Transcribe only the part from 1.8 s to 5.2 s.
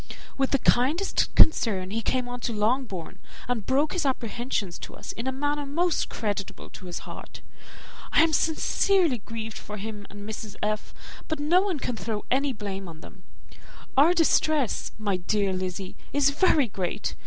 he came on to Longbourn, and broke his apprehensions to us